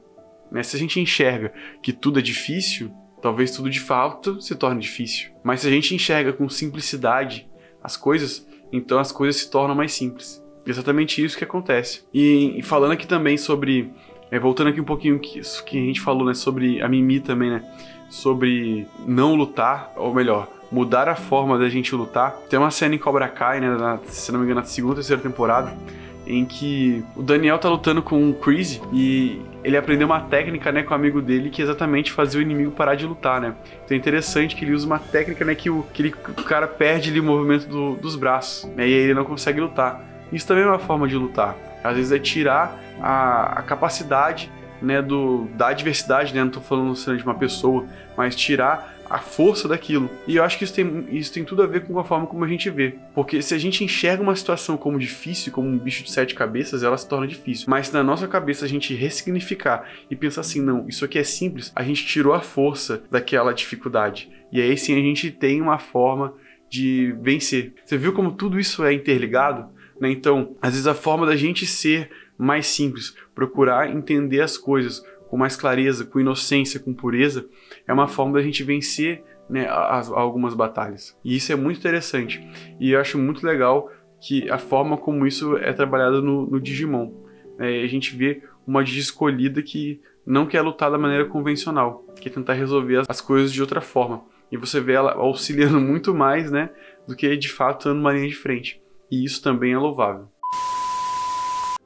Né? 0.54 0.62
Se 0.62 0.76
a 0.76 0.80
gente 0.80 1.00
enxerga 1.00 1.52
que 1.82 1.92
tudo 1.92 2.20
é 2.20 2.22
difícil, 2.22 2.94
talvez 3.22 3.52
tudo 3.52 3.70
de 3.70 3.80
fato 3.80 4.40
se 4.40 4.56
torne 4.56 4.80
difícil. 4.80 5.32
Mas 5.44 5.62
se 5.62 5.68
a 5.68 5.72
gente 5.72 5.96
enxerga 5.96 6.32
com 6.32 6.48
simplicidade 6.48 7.50
as 7.84 7.98
coisas, 7.98 8.48
então 8.72 9.00
as 9.00 9.12
coisas 9.12 9.42
se 9.42 9.50
tornam 9.50 9.76
mais 9.76 9.92
simples. 9.92 10.42
Exatamente 10.66 11.24
isso 11.24 11.38
que 11.38 11.44
acontece. 11.44 12.06
E, 12.14 12.58
e 12.58 12.62
falando 12.62 12.92
aqui 12.92 13.08
também 13.08 13.36
sobre. 13.36 13.92
É, 14.32 14.40
voltando 14.40 14.70
aqui 14.70 14.80
um 14.80 14.86
pouquinho 14.86 15.20
que, 15.20 15.42
que 15.66 15.78
a 15.78 15.82
gente 15.82 16.00
falou, 16.00 16.26
né? 16.26 16.34
Sobre 16.34 16.82
a 16.82 16.88
Mimi 16.88 17.20
também, 17.20 17.50
né? 17.50 17.64
Sobre 18.10 18.88
não 19.06 19.36
lutar, 19.36 19.92
ou 19.96 20.14
melhor, 20.14 20.48
mudar 20.72 21.10
a 21.10 21.16
forma 21.16 21.58
da 21.58 21.68
gente 21.68 21.94
lutar. 21.94 22.32
Tem 22.50 22.58
uma 22.58 22.72
cena 22.72 22.96
em 22.96 22.98
Cobra 22.98 23.28
Kai, 23.28 23.60
né? 23.60 23.70
Na, 23.76 24.00
se 24.06 24.32
não 24.32 24.40
me 24.40 24.46
engano, 24.46 24.62
na 24.62 24.66
segunda 24.66 24.94
ou 24.94 24.96
terceira 24.96 25.22
temporada, 25.22 25.76
em 26.26 26.46
que 26.46 27.04
o 27.16 27.22
Daniel 27.22 27.58
tá 27.60 27.70
lutando 27.70 28.02
com 28.02 28.30
o 28.30 28.34
Chris 28.34 28.82
e 28.92 29.42
ele 29.64 29.78
aprendeu 29.78 30.08
uma 30.08 30.22
técnica, 30.22 30.72
né, 30.72 30.84
com 30.84 30.92
o 30.92 30.96
amigo 30.96 31.22
dele 31.22 31.50
que 31.50 31.62
é 31.62 31.66
exatamente 31.66 32.12
fazia 32.12 32.40
o 32.40 32.42
inimigo 32.42 32.72
parar 32.72 32.96
de 32.96 33.06
lutar, 33.06 33.42
né? 33.42 33.54
Então 33.84 33.96
é 33.96 34.00
interessante 34.00 34.56
que 34.56 34.64
ele 34.64 34.74
usa 34.74 34.86
uma 34.86 35.00
técnica, 35.00 35.44
né, 35.44 35.56
que 35.56 35.70
o, 35.70 35.84
que 35.94 36.02
ele, 36.02 36.16
o 36.30 36.44
cara 36.44 36.68
perde 36.68 37.10
ali 37.10 37.20
o 37.20 37.24
movimento 37.24 37.68
do, 37.68 37.96
dos 37.96 38.16
braços, 38.16 38.70
né, 38.72 38.88
e 38.88 38.94
aí 38.94 39.02
ele 39.02 39.14
não 39.14 39.26
consegue 39.26 39.60
lutar. 39.60 40.02
Isso 40.32 40.48
também 40.48 40.64
é 40.64 40.68
uma 40.68 40.80
forma 40.80 41.08
de 41.08 41.16
lutar. 41.16 41.56
Às 41.84 41.96
vezes 41.96 42.12
é 42.12 42.20
tirar 42.20 42.80
a, 43.02 43.60
a 43.60 43.62
capacidade 43.62 44.50
né, 44.82 45.02
do, 45.02 45.48
da 45.56 45.68
adversidade, 45.68 46.34
né? 46.34 46.42
Não 46.42 46.48
estou 46.48 46.62
falando 46.62 46.94
de 46.94 47.24
uma 47.24 47.36
pessoa, 47.36 47.86
mas 48.18 48.36
tirar 48.36 48.93
a 49.14 49.20
força 49.20 49.68
daquilo. 49.68 50.10
E 50.28 50.38
eu 50.38 50.44
acho 50.44 50.58
que 50.58 50.64
isso 50.64 50.74
tem, 50.74 51.06
isso 51.12 51.32
tem 51.32 51.44
tudo 51.44 51.62
a 51.62 51.68
ver 51.68 51.86
com 51.86 52.00
a 52.00 52.04
forma 52.04 52.26
como 52.26 52.44
a 52.44 52.48
gente 52.48 52.68
vê. 52.72 52.96
Porque 53.14 53.44
se 53.44 53.54
a 53.54 53.60
gente 53.60 53.84
enxerga 53.84 54.24
uma 54.24 54.36
situação 54.36 54.76
como 54.76 54.98
difícil, 54.98 55.52
como 55.52 55.70
um 55.70 55.78
bicho 55.78 56.04
de 56.04 56.12
sete 56.12 56.34
cabeças, 56.34 56.82
ela 56.82 56.98
se 56.98 57.08
torna 57.08 57.28
difícil. 57.28 57.68
Mas 57.70 57.88
se 57.88 57.94
na 57.94 58.02
nossa 58.02 58.28
cabeça 58.28 58.66
a 58.66 58.68
gente 58.68 58.96
ressignificar 58.96 59.88
e 60.10 60.16
pensar 60.16 60.42
assim, 60.42 60.64
não, 60.64 60.90
isso 60.90 61.06
aqui 61.06 61.20
é 61.20 61.24
simples, 61.24 61.72
a 61.76 61.84
gente 61.84 62.04
tirou 62.08 62.34
a 62.34 62.42
força 62.42 63.04
daquela 63.12 63.54
dificuldade. 63.54 64.32
E 64.52 64.60
aí 64.60 64.76
sim 64.76 64.94
a 64.94 65.02
gente 65.02 65.30
tem 65.30 65.62
uma 65.62 65.78
forma 65.78 66.34
de 66.68 67.16
vencer. 67.22 67.76
Você 67.86 68.00
viu 68.00 68.14
como 68.14 68.32
tudo 68.32 68.60
isso 68.60 68.84
é 68.84 68.94
interligado? 68.94 69.70
Né? 70.02 70.10
Então, 70.10 70.56
às 70.60 70.72
vezes 70.72 70.88
a 70.88 70.96
forma 70.96 71.28
da 71.28 71.36
gente 71.36 71.68
ser 71.68 72.10
mais 72.36 72.66
simples, 72.66 73.16
procurar 73.36 73.92
entender 73.92 74.42
as 74.42 74.58
coisas 74.58 75.04
com 75.34 75.38
mais 75.38 75.56
clareza, 75.56 76.06
com 76.06 76.20
inocência, 76.20 76.80
com 76.80 76.94
pureza, 76.94 77.50
é 77.88 77.92
uma 77.92 78.08
forma 78.08 78.34
da 78.34 78.42
gente 78.44 78.62
vencer 78.64 79.24
né, 79.50 79.68
as, 79.68 80.12
algumas 80.12 80.54
batalhas. 80.54 81.18
E 81.26 81.36
isso 81.36 81.52
é 81.52 81.56
muito 81.56 81.80
interessante. 81.80 82.48
E 82.80 82.92
eu 82.92 83.00
acho 83.00 83.18
muito 83.18 83.44
legal 83.44 83.92
que 84.22 84.48
a 84.52 84.60
forma 84.60 84.96
como 84.96 85.26
isso 85.26 85.58
é 85.58 85.74
trabalhado 85.74 86.22
no, 86.22 86.46
no 86.46 86.62
Digimon. 86.62 87.12
É, 87.58 87.82
a 87.82 87.88
gente 87.88 88.16
vê 88.16 88.44
uma 88.68 88.84
Digi 88.84 89.00
escolhida 89.00 89.64
que 89.64 90.00
não 90.24 90.46
quer 90.46 90.62
lutar 90.62 90.92
da 90.92 91.00
maneira 91.00 91.26
convencional, 91.26 92.06
quer 92.22 92.30
tentar 92.30 92.54
resolver 92.54 92.98
as, 92.98 93.10
as 93.10 93.20
coisas 93.20 93.52
de 93.52 93.60
outra 93.60 93.82
forma. 93.82 94.24
E 94.52 94.56
você 94.56 94.80
vê 94.80 94.94
ela 94.94 95.14
auxiliando 95.14 95.82
muito 95.82 96.14
mais, 96.14 96.52
né, 96.52 96.70
do 97.08 97.16
que 97.16 97.36
de 97.36 97.50
fato 97.50 97.80
estando 97.80 97.98
numa 97.98 98.14
linha 98.14 98.28
de 98.28 98.36
frente 98.36 98.84
e 99.14 99.24
isso 99.24 99.44
também 99.44 99.74
é 99.74 99.78
louvável. 99.78 100.28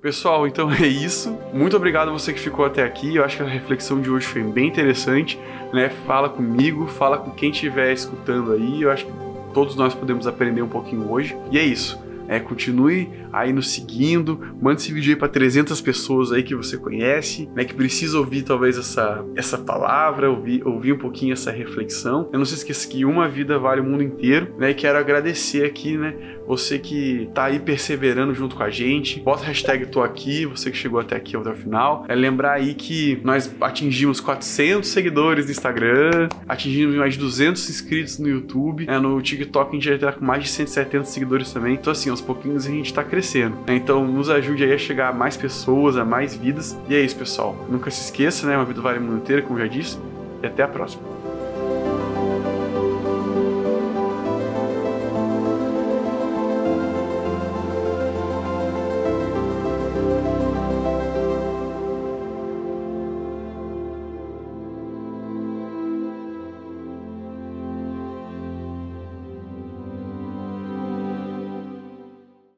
Pessoal, 0.08 0.48
então 0.48 0.72
é 0.72 0.88
isso. 0.88 1.38
Muito 1.52 1.76
obrigado 1.76 2.08
a 2.08 2.14
você 2.14 2.32
que 2.32 2.40
ficou 2.40 2.64
até 2.64 2.82
aqui. 2.82 3.18
Eu 3.18 3.26
acho 3.26 3.36
que 3.36 3.44
a 3.44 3.46
reflexão 3.46 4.00
de 4.00 4.10
hoje 4.10 4.26
foi 4.26 4.42
bem 4.42 4.66
interessante, 4.66 5.38
né? 5.74 5.90
Fala 6.06 6.30
comigo, 6.30 6.88
fala 6.88 7.18
com 7.18 7.30
quem 7.30 7.52
estiver 7.52 7.92
escutando 7.92 8.54
aí. 8.54 8.84
Eu 8.84 8.90
acho 8.90 9.06
que 9.06 9.12
todos 9.54 9.76
nós 9.76 9.94
podemos 9.94 10.26
aprender 10.26 10.62
um 10.62 10.70
pouquinho 10.70 11.12
hoje. 11.12 11.38
E 11.52 11.60
é 11.60 11.62
isso. 11.62 12.00
É, 12.28 12.40
continue 12.40 13.10
aí 13.32 13.54
nos 13.54 13.70
seguindo, 13.72 14.40
mande 14.62 14.82
esse 14.82 14.92
vídeo 14.92 15.14
aí 15.14 15.16
para 15.16 15.28
300 15.28 15.80
pessoas 15.82 16.32
aí 16.32 16.44
que 16.44 16.56
você 16.56 16.78
conhece, 16.78 17.50
né, 17.56 17.64
que 17.64 17.74
precisa 17.74 18.18
ouvir 18.18 18.44
talvez 18.44 18.78
essa, 18.78 19.24
essa 19.36 19.58
palavra, 19.58 20.30
ouvir, 20.30 20.66
ouvir 20.66 20.94
um 20.94 20.98
pouquinho 20.98 21.34
essa 21.34 21.52
reflexão. 21.52 22.30
Eu 22.32 22.40
não 22.40 22.46
se 22.46 22.56
esqueça 22.56 22.88
que 22.88 23.06
uma 23.06 23.28
vida 23.28 23.60
vale 23.60 23.82
o 23.82 23.84
mundo 23.84 24.04
inteiro, 24.04 24.56
né, 24.58 24.72
e 24.72 24.74
quero 24.74 24.98
agradecer 24.98 25.66
aqui, 25.66 25.98
né, 25.98 26.16
você 26.48 26.80
que 26.80 27.30
tá 27.34 27.46
aí 27.46 27.60
perseverando 27.60 28.34
junto 28.34 28.56
com 28.56 28.64
a 28.64 28.70
gente. 28.70 29.20
Bota 29.20 29.44
a 29.44 29.48
hashtag 29.48 29.86
tô 29.88 30.02
aqui, 30.02 30.46
você 30.46 30.72
que 30.72 30.78
chegou 30.78 31.00
até 31.00 31.16
aqui 31.16 31.36
até 31.36 31.50
o 31.50 31.56
final. 31.56 32.06
É 32.08 32.16
lembrar 32.16 32.54
aí 32.54 32.74
que 32.74 33.20
nós 33.24 33.54
atingimos 33.60 34.20
400 34.22 34.88
seguidores 34.88 35.46
no 35.46 35.52
Instagram, 35.52 36.30
atingimos 36.48 36.96
mais 36.96 37.14
de 37.14 37.20
200 37.20 37.70
inscritos 37.70 38.18
no 38.18 38.30
YouTube, 38.30 38.86
né, 38.86 38.98
no 38.98 39.22
TikTok 39.22 39.70
a 39.70 39.74
gente 39.74 39.90
já 39.90 39.98
tá 39.98 40.14
com 40.14 40.26
mais 40.26 40.44
de 40.44 40.50
170 40.50 41.06
seguidores 41.06 41.52
também. 41.52 41.74
Então 41.74 41.92
assim, 41.92 42.10
aos 42.18 42.22
pouquinhos 42.22 42.66
a 42.66 42.70
gente 42.70 42.94
tá 42.94 43.04
crescendo. 43.04 43.58
Né? 43.68 43.76
Então 43.76 44.06
nos 44.06 44.30
ajude 44.30 44.64
aí 44.64 44.74
a 44.74 44.78
chegar 44.78 45.10
a 45.10 45.14
mais 45.14 45.38
pessoas, 45.38 45.98
a 45.98 46.06
mais 46.06 46.36
vidas. 46.36 46.78
E 46.90 46.96
é 46.96 47.02
isso, 47.02 47.16
pessoal. 47.16 47.56
Nunca 47.70 47.90
se 47.92 48.02
esqueça, 48.02 48.48
né, 48.48 48.56
uma 48.56 48.66
vida 48.66 48.82
vale 48.82 49.00
o 49.00 49.02
mundo 49.02 49.18
inteiro, 49.18 49.44
como 49.44 49.60
já 49.60 49.68
disse. 49.68 49.98
E 50.42 50.48
até 50.48 50.64
a 50.64 50.68
próxima. 50.68 51.17